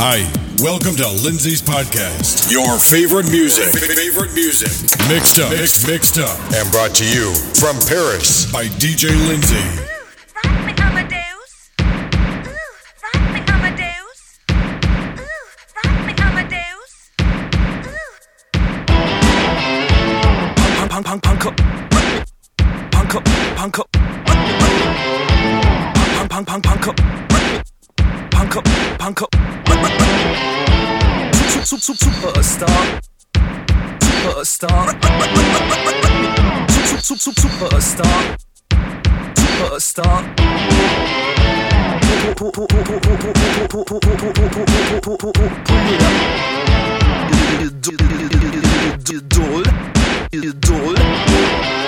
Hi, 0.00 0.22
welcome 0.62 0.94
to 0.94 1.08
Lindsay's 1.26 1.60
podcast. 1.60 2.52
Your 2.52 2.78
favorite 2.78 3.28
music, 3.32 3.66
favorite 3.74 4.32
music, 4.32 4.70
mixed 5.08 5.40
up, 5.40 5.50
mixed, 5.50 5.88
mixed 5.88 6.18
up, 6.20 6.38
and 6.54 6.70
brought 6.70 6.94
to 6.94 7.04
you 7.04 7.34
from 7.58 7.74
Paris 7.88 8.46
by 8.52 8.66
DJ 8.78 9.10
Lindsay. 9.26 9.97
Superstar. 31.80 33.00
Superstar. 34.02 34.96
Sup- 36.68 37.00
sup- 37.00 37.18
sup- 37.18 37.40
superstar. 37.40 38.36
Superstar. 39.36 40.24
Idol. 49.10 49.62
Idol 50.32 51.87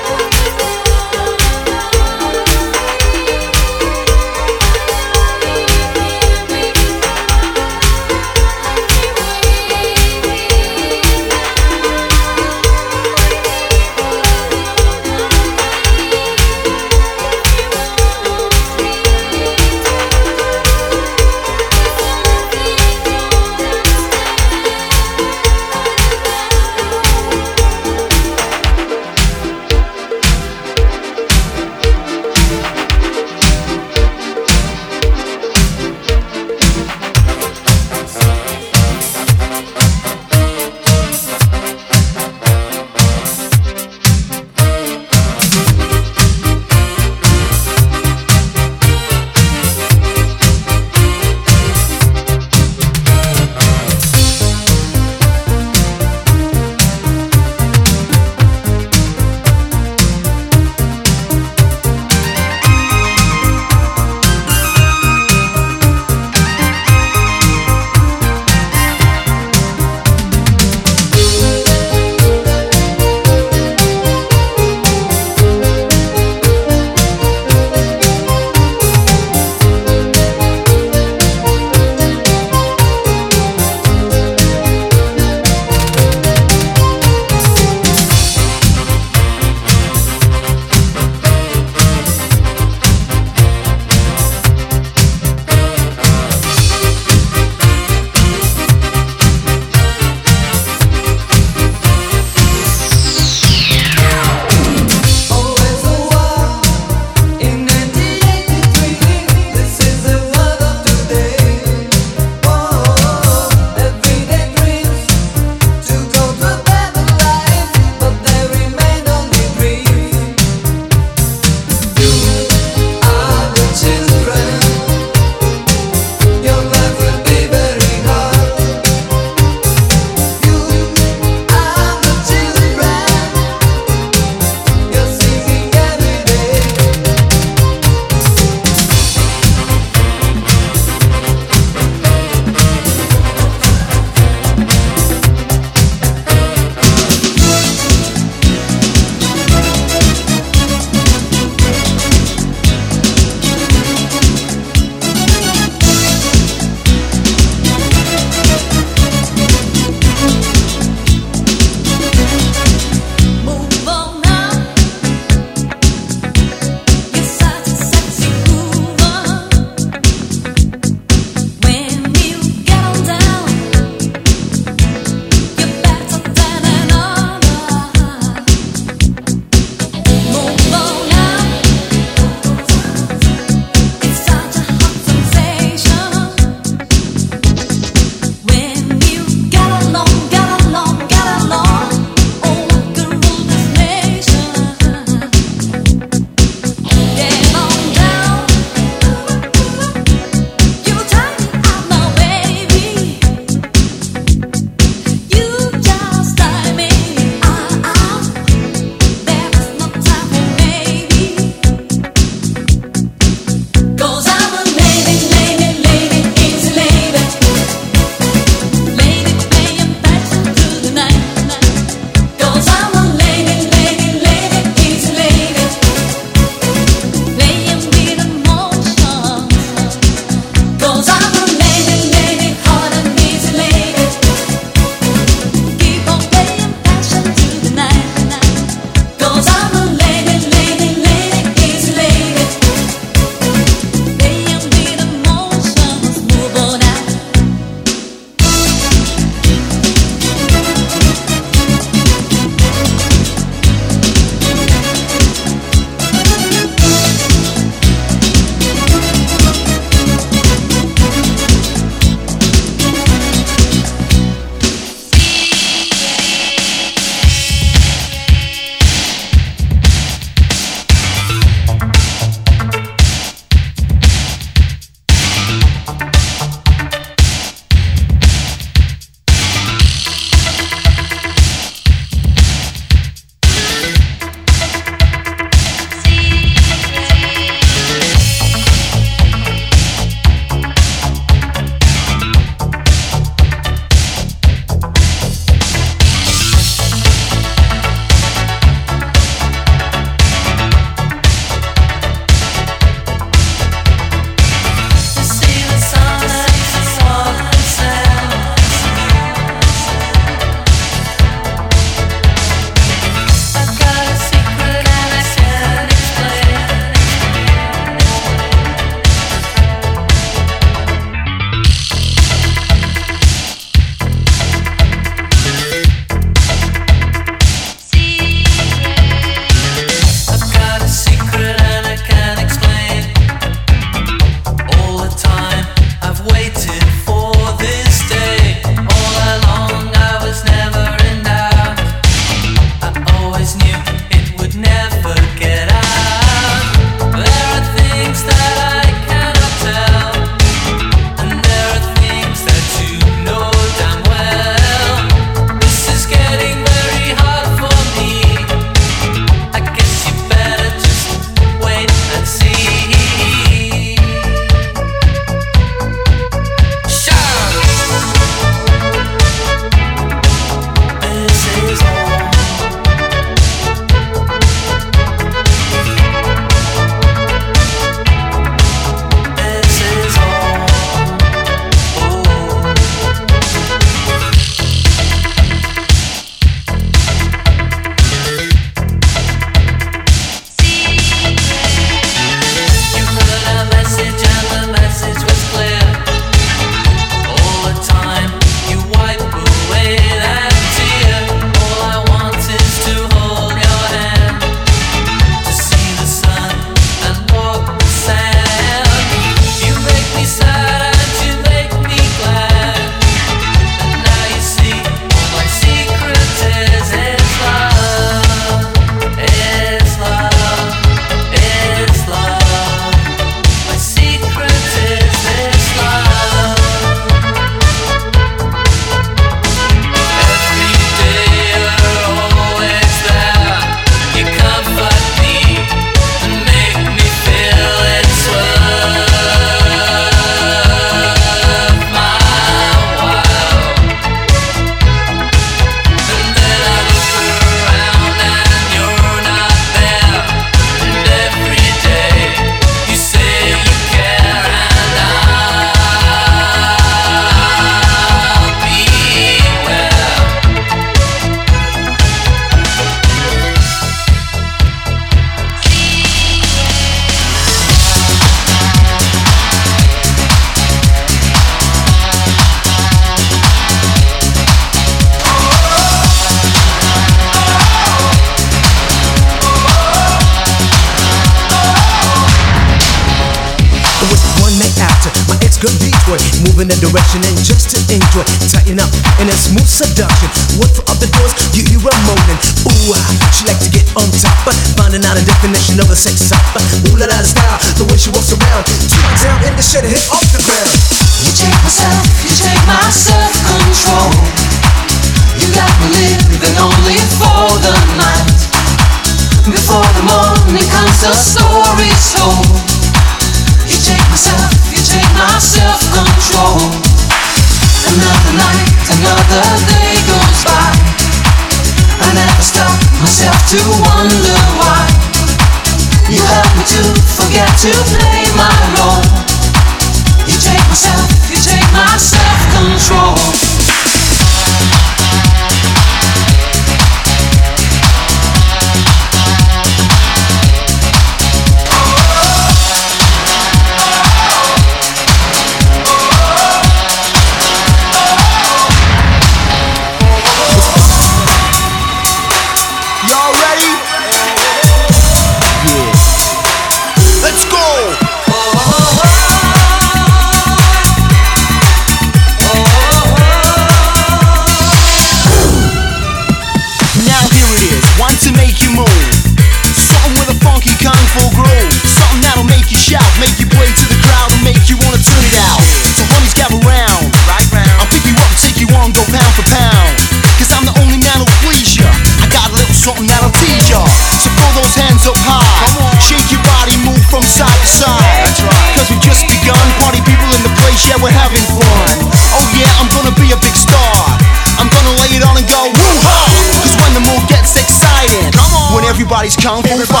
Everybody's 599.11 599.35
kung 599.35 599.61
fu 599.61 599.75
fighting. 599.83 600.00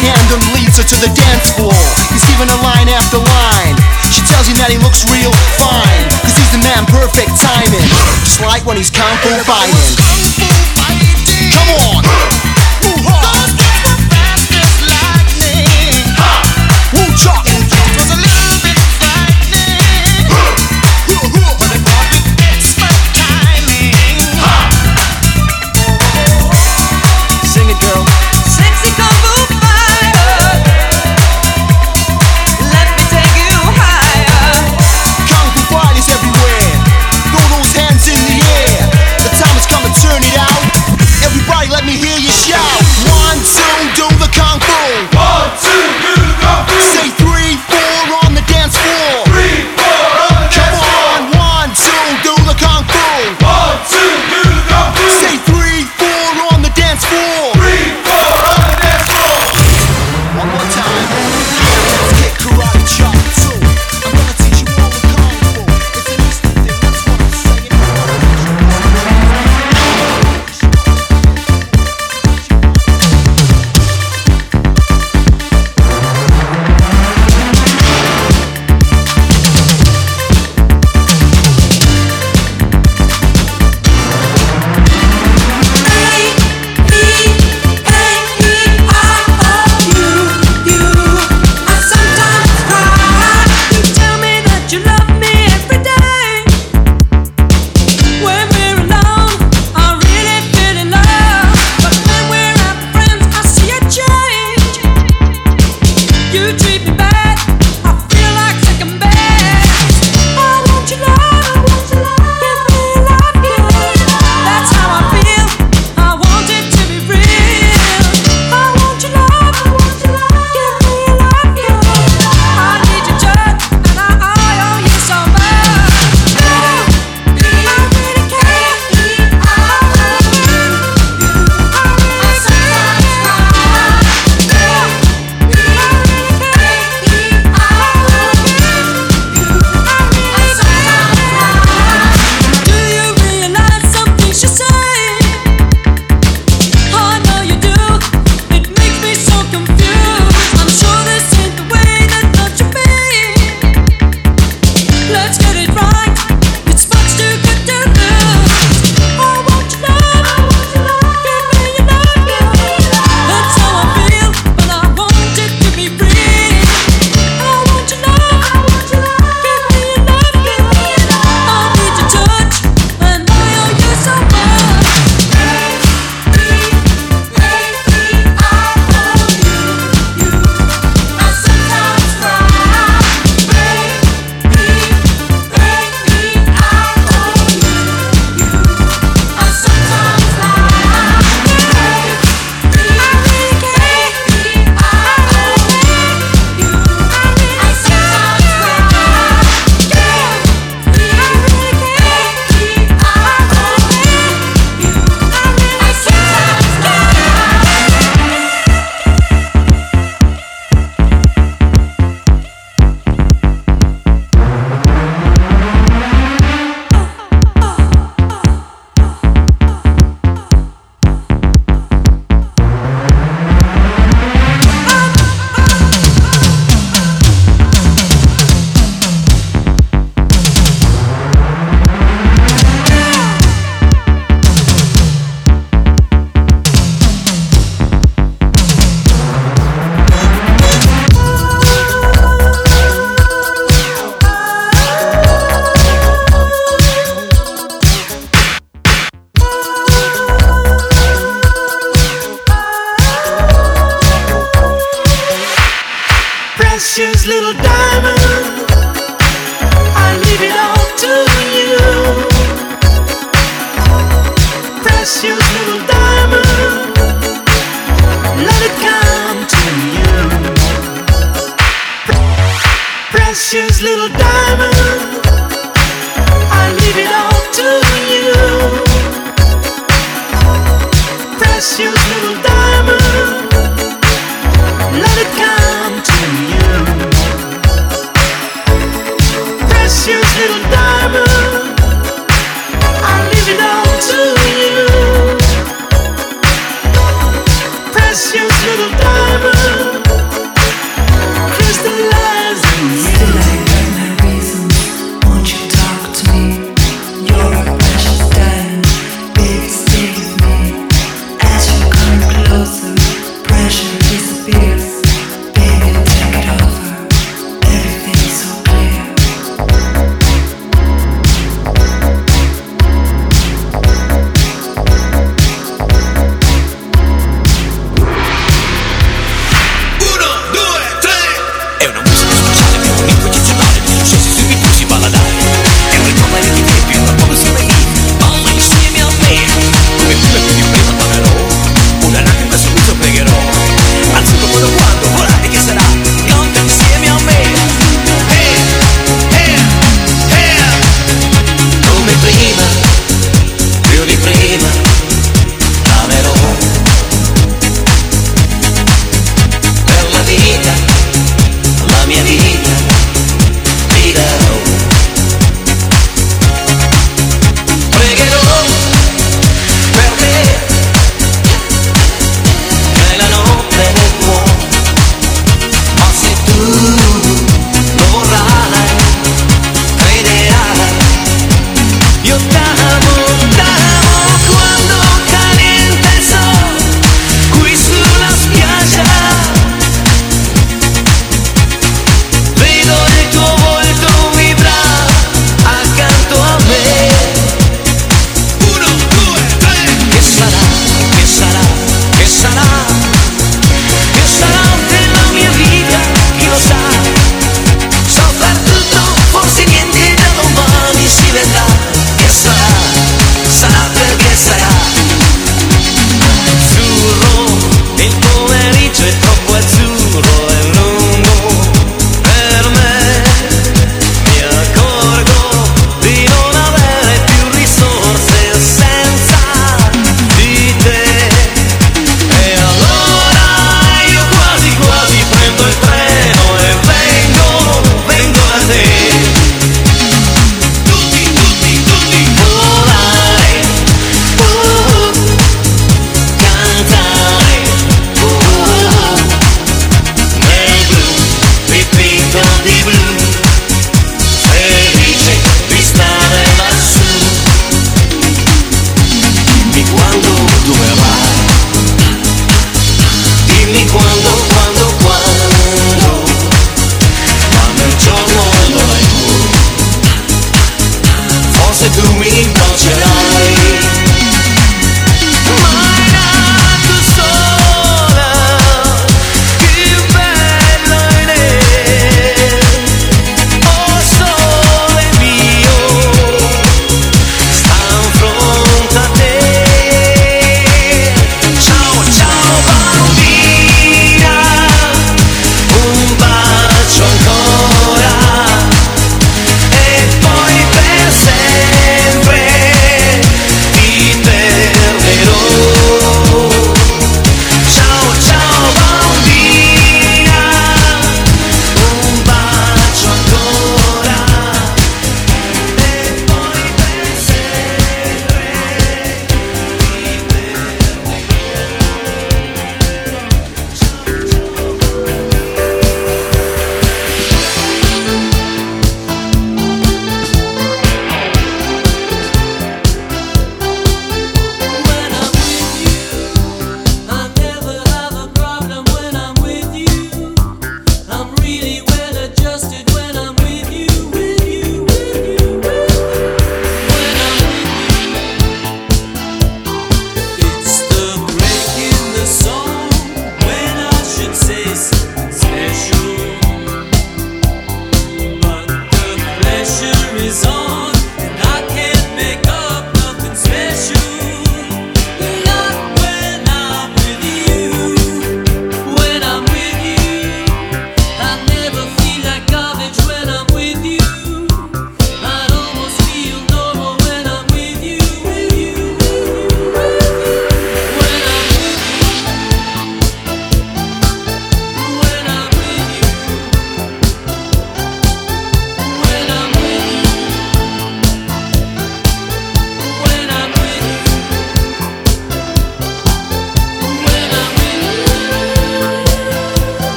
tandem 0.00 0.40
leads 0.56 0.80
her 0.80 0.86
to 0.88 0.96
the 1.04 1.12
dance 1.12 1.52
floor. 1.52 1.76
He's 2.08 2.24
giving 2.24 2.48
a 2.48 2.58
line 2.64 2.88
after 2.88 3.20
line. 3.20 3.76
She 4.08 4.24
tells 4.24 4.48
him 4.48 4.56
that 4.58 4.72
he 4.72 4.78
looks 4.82 5.06
real 5.06 5.30
fine 5.54 6.04
Cause 6.24 6.34
he's 6.34 6.50
the 6.50 6.58
man, 6.58 6.82
perfect 6.88 7.30
timing. 7.38 7.88
Just 8.24 8.40
like 8.40 8.64
when 8.66 8.76
he's 8.76 8.90
Kung 8.90 9.16
Fu 9.22 9.30
fighting. 9.44 9.94
Come 11.52 11.70
on! 11.78 11.89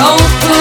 solto 0.00 0.59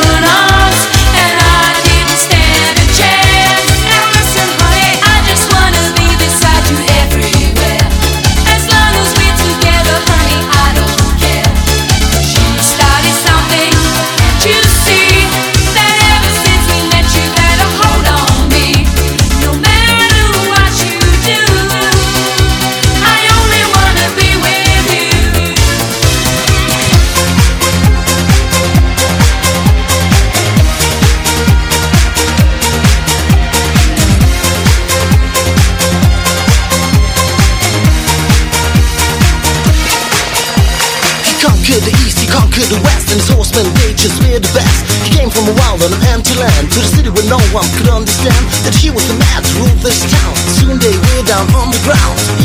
on 45.82 45.94
an 45.94 46.04
empty 46.12 46.36
land. 46.36 46.72
To 46.72 46.80
the 46.80 46.88
city 46.88 47.10
where 47.10 47.28
no 47.30 47.40
one 47.54 47.68
could 47.78 47.90
understand 47.90 48.40
That 48.66 48.76
he 48.76 48.92
was 48.92 49.06
the 49.08 49.16
man 49.16 49.44
to 49.44 49.52
rule 49.60 49.78
this 49.84 50.00
town. 50.12 50.36
Soon 50.60 50.80
they 50.80 50.96
were 50.96 51.24
down 51.26 51.48
on 51.56 51.72
the 51.72 51.82
ground. 51.84 52.39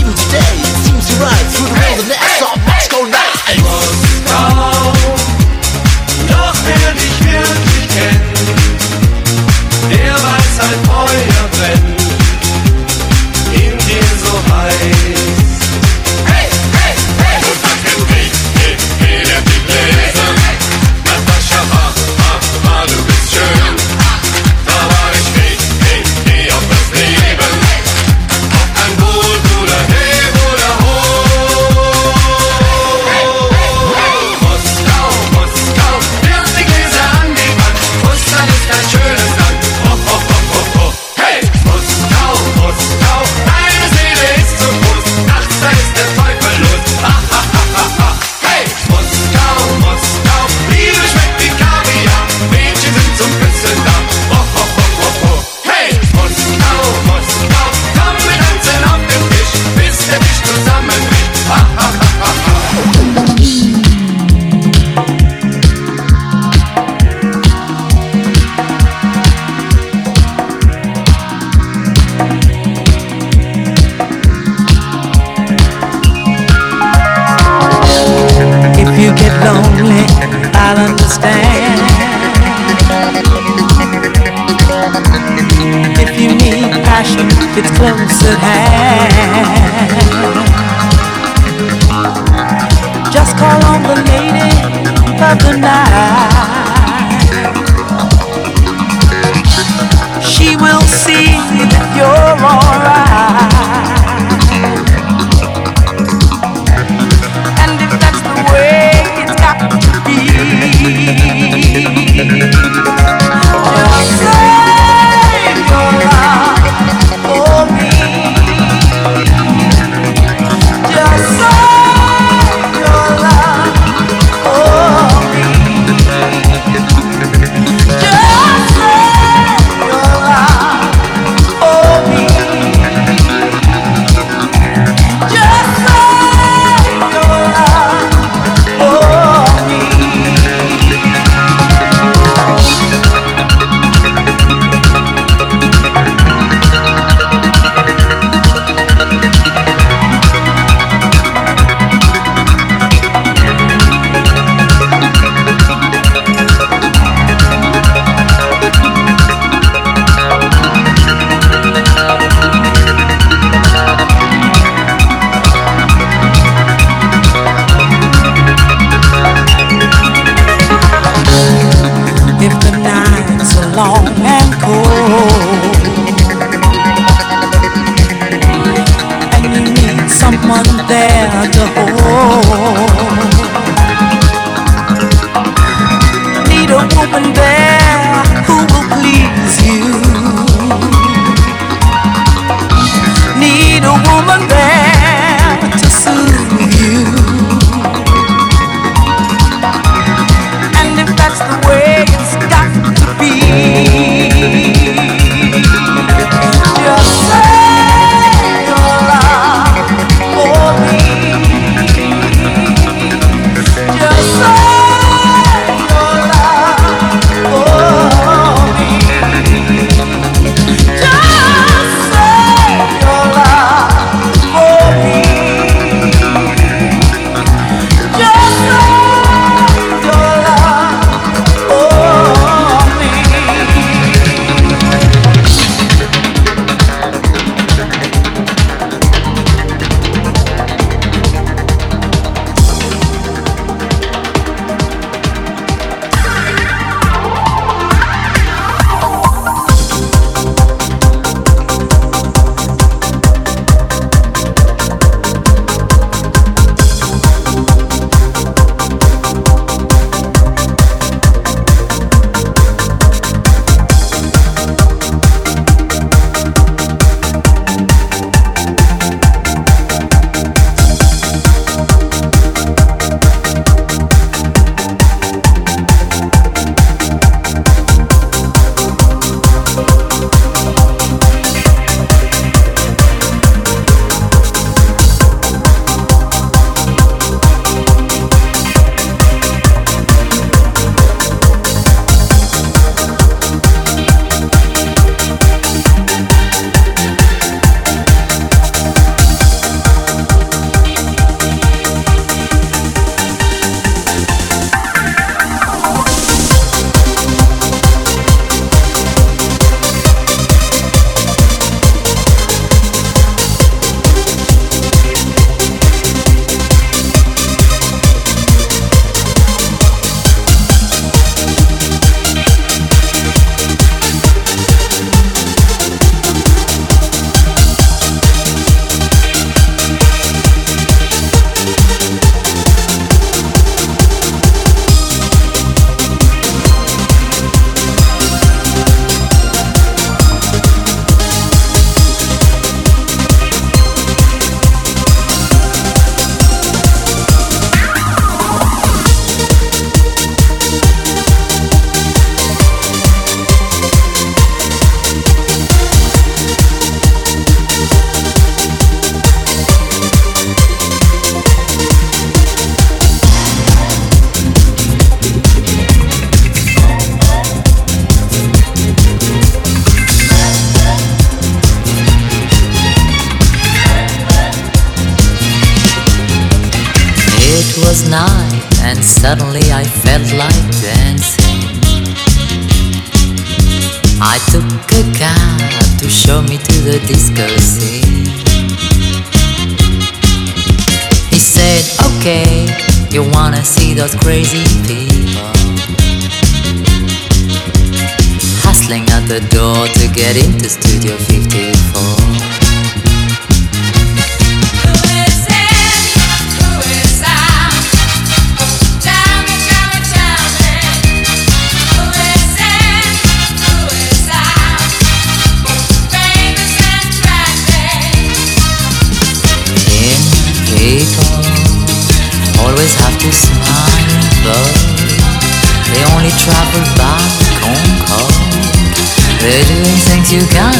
you 430.34 430.40
got 430.48 430.73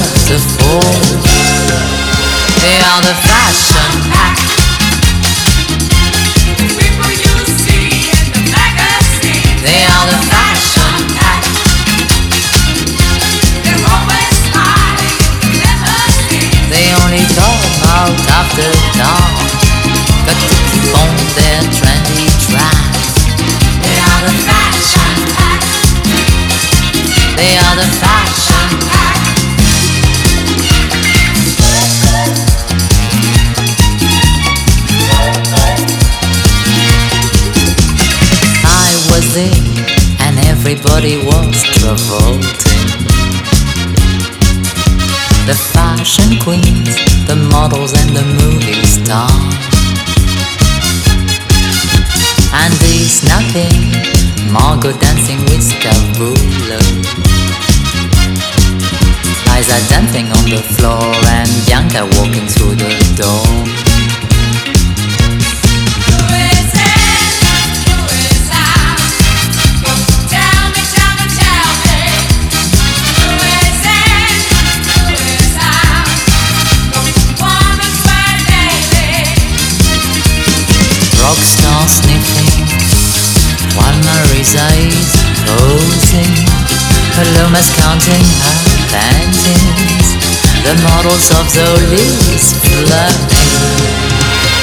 petals 91.15 91.31
of 91.31 91.47
the 91.55 91.69
least 91.91 92.57
of 92.65 92.91
love. 92.91 93.31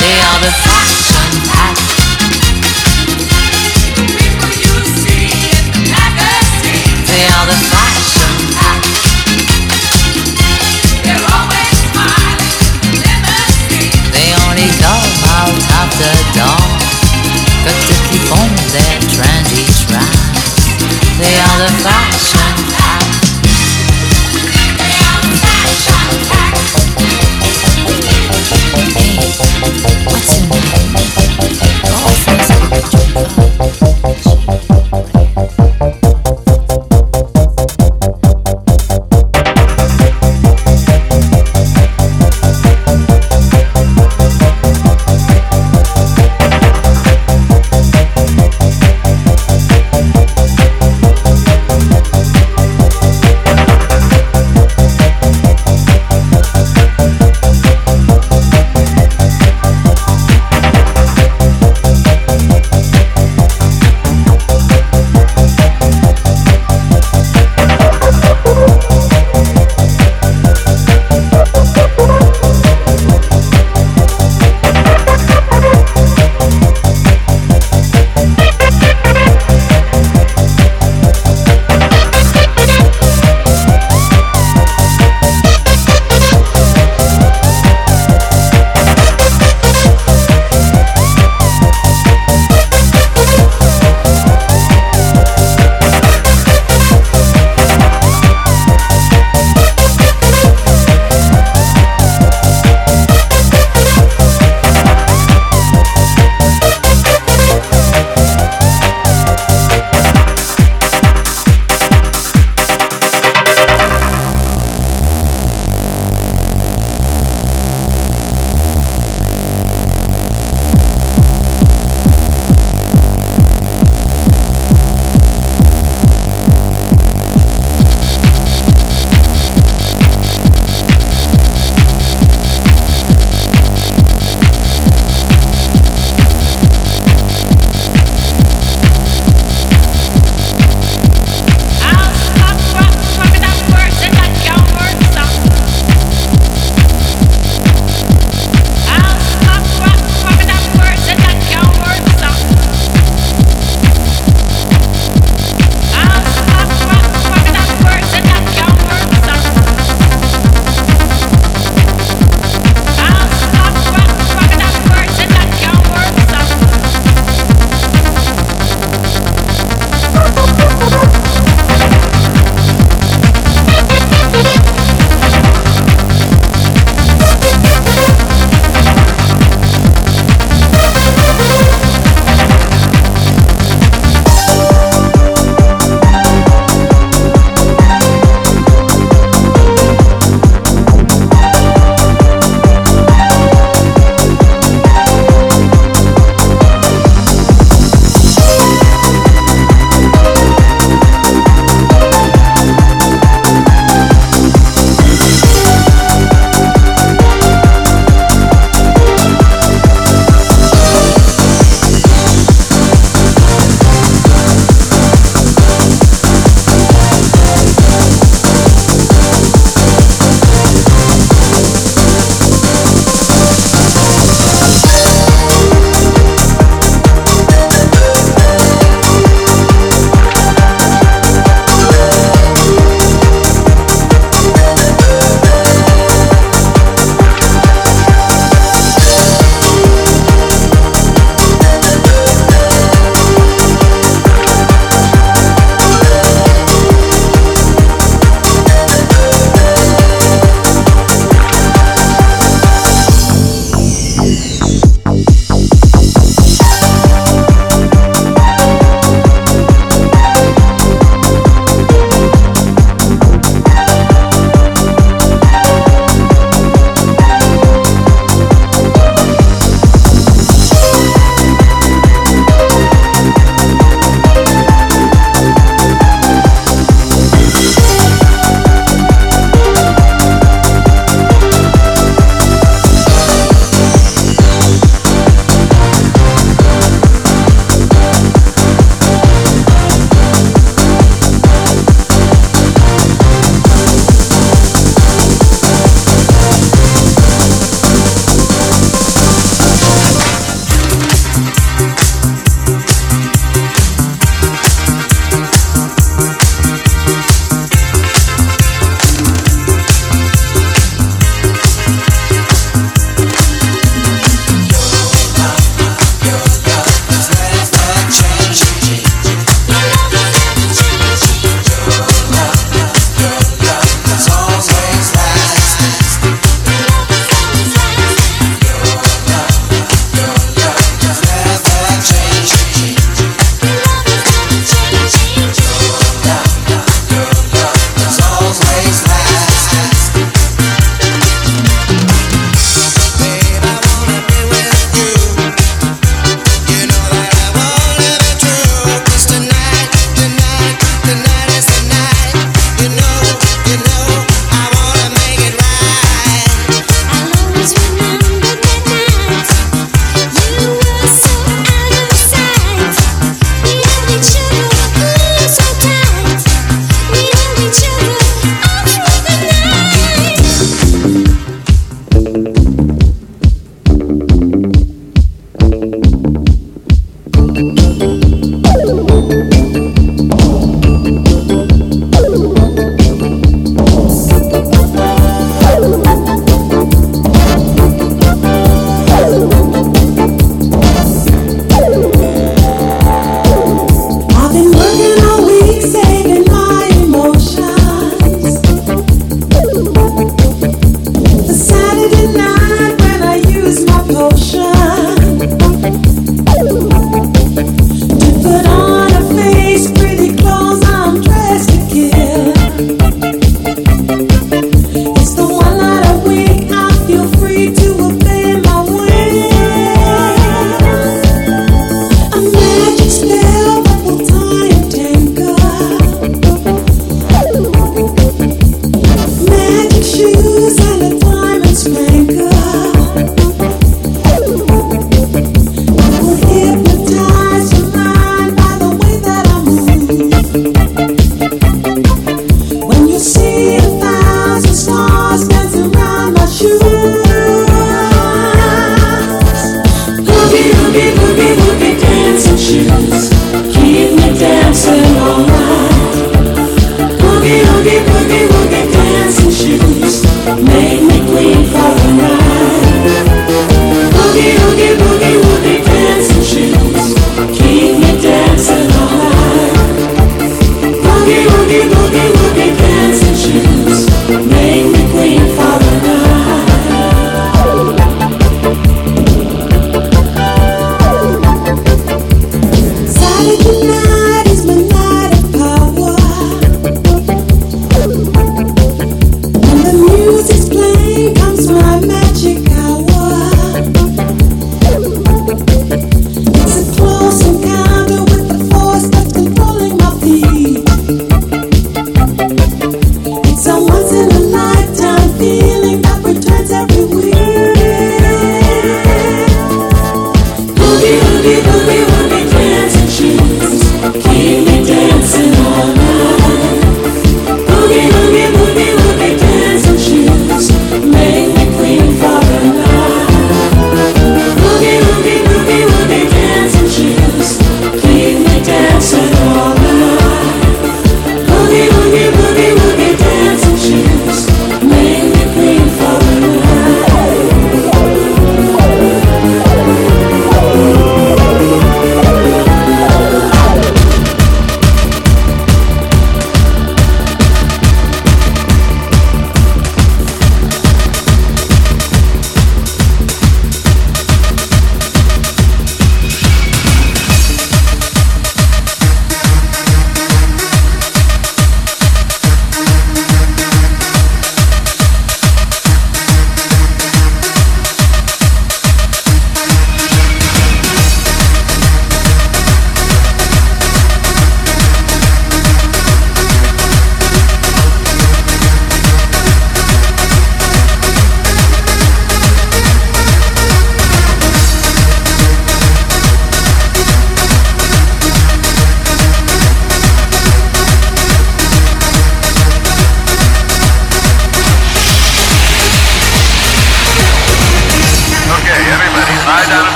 They 0.00 0.16
are 0.20 0.40
the 0.40 0.52